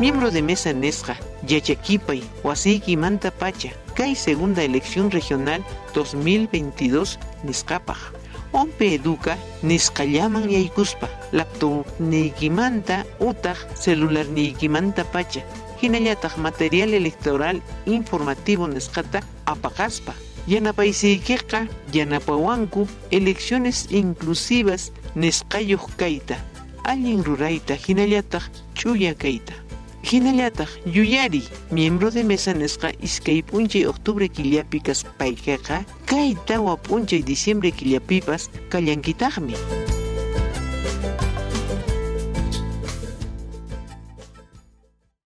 Miembro 0.00 0.30
de 0.30 0.40
mesa 0.40 0.72
Nesqa, 0.72 1.14
Yachakipay, 1.46 2.22
Wasiki 2.42 2.96
Manta 2.96 3.30
Pacha, 3.30 3.68
Kai 3.94 4.14
Segunda 4.14 4.62
Elección 4.62 5.10
Regional 5.10 5.62
2022 5.92 7.18
Nescapaj. 7.44 7.98
Ompe 8.52 8.94
educa 8.94 9.36
Nescallaman 9.60 10.48
Yaikuspa, 10.48 11.06
laptop 11.32 11.86
Nikimanta 11.98 13.04
Utah, 13.20 13.54
celular 13.74 14.26
Nikimanta 14.26 15.04
Pacha, 15.04 15.44
Hinayatag 15.82 16.38
material 16.38 16.94
electoral 16.94 17.60
informativo 17.84 18.66
Nescata 18.68 19.20
Apakaspa. 19.44 20.14
Yanapaysiykika, 20.46 21.68
Yanapawanku, 21.92 22.88
elecciones 23.10 23.88
inclusivas 23.90 24.92
Nescayuj 25.14 25.82
Kaita, 25.98 26.38
Allin 26.84 27.22
Ruraita, 27.22 27.74
Hinayatag 27.76 28.48
Chuya. 28.72 29.14
Hinallataq 30.10 30.68
yuyari 30.90 31.44
miembro 31.70 32.10
de 32.10 32.24
mesa 32.24 32.50
nisqa 32.52 32.90
iskay 32.98 33.42
p'unchay 33.46 33.86
octubre 33.86 34.26
killapikas 34.26 35.06
paykaqa 35.18 35.86
kay 36.10 36.34
tawa 36.50 36.74
p'unchay 36.74 37.22
diciembre 37.22 37.70
killapipas 37.70 38.50
kallankitaqmi 38.74 39.54